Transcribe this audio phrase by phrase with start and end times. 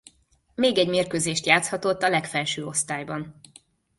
[0.55, 3.39] Még egy mérkőzést játszhatott a legfelső osztályban.